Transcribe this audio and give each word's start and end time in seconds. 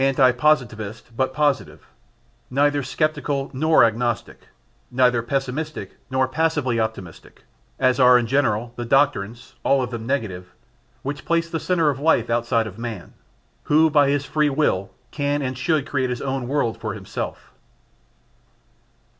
Anti 0.00 0.32
positivist, 0.32 1.16
but 1.16 1.32
positive: 1.32 1.86
neither 2.50 2.82
sceptical 2.82 3.48
nor 3.52 3.84
agnostic, 3.84 4.48
neither 4.90 5.22
pessimistic 5.22 5.94
nor 6.10 6.26
passively 6.26 6.80
optimistic, 6.80 7.44
as 7.78 8.00
are 8.00 8.18
in 8.18 8.26
general 8.26 8.72
the 8.74 8.84
doctrines 8.84 9.54
(all 9.62 9.80
of 9.80 9.92
them 9.92 10.04
negative) 10.04 10.52
which 11.04 11.24
place 11.24 11.48
the 11.48 11.60
centre 11.60 11.90
of 11.90 12.00
life 12.00 12.28
outside 12.28 12.66
of 12.66 12.76
man, 12.76 13.12
who 13.62 13.88
by 13.88 14.08
his 14.08 14.24
free 14.24 14.50
will 14.50 14.90
can 15.12 15.42
and 15.42 15.56
should 15.56 15.86
create 15.86 16.10
his 16.10 16.22
own 16.22 16.48
world 16.48 16.76
for 16.80 16.94
himself. 16.94 17.52